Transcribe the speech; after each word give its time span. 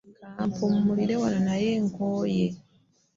Nkampumulireko 0.35 1.21
wano 1.23 1.39
naye 1.47 1.69
nkoye. 1.87 2.47